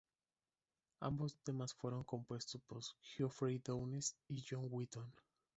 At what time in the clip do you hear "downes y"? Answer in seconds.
3.63-4.43